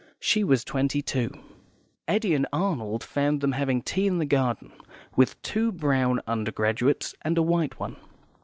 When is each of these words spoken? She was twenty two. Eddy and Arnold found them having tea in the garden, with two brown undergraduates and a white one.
She 0.19 0.43
was 0.43 0.63
twenty 0.63 1.03
two. 1.03 1.29
Eddy 2.07 2.33
and 2.33 2.47
Arnold 2.51 3.03
found 3.03 3.39
them 3.39 3.51
having 3.51 3.83
tea 3.83 4.07
in 4.07 4.17
the 4.17 4.25
garden, 4.25 4.71
with 5.15 5.39
two 5.43 5.71
brown 5.71 6.21
undergraduates 6.25 7.13
and 7.21 7.37
a 7.37 7.43
white 7.43 7.79
one. 7.79 7.97